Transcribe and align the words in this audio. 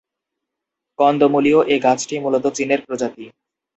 কন্দমূলীয় 0.99 1.59
এ 1.65 1.75
গাছটি 1.79 2.15
মূলত 2.19 2.45
চীনের 2.57 2.81
প্রজাতি। 2.87 3.25